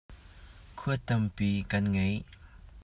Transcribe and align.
Khuat 0.79 0.99
tampi 1.07 1.49
kan 1.71 1.85
ngei. 1.93 2.15